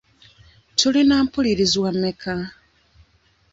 [0.77, 2.33] Tulina mpulirizwa mmeka?